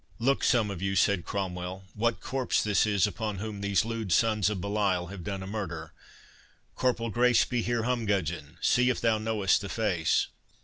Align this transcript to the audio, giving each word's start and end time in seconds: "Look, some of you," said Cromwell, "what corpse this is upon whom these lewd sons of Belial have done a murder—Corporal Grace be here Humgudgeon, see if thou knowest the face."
"Look, 0.17 0.43
some 0.43 0.71
of 0.71 0.81
you," 0.81 0.95
said 0.95 1.25
Cromwell, 1.25 1.83
"what 1.93 2.21
corpse 2.21 2.63
this 2.63 2.87
is 2.87 3.05
upon 3.05 3.37
whom 3.37 3.61
these 3.61 3.85
lewd 3.85 4.11
sons 4.11 4.49
of 4.49 4.59
Belial 4.59 5.11
have 5.11 5.23
done 5.23 5.43
a 5.43 5.45
murder—Corporal 5.45 7.11
Grace 7.11 7.45
be 7.45 7.61
here 7.61 7.83
Humgudgeon, 7.83 8.57
see 8.61 8.89
if 8.89 8.99
thou 8.99 9.19
knowest 9.19 9.61
the 9.61 9.69
face." 9.69 10.25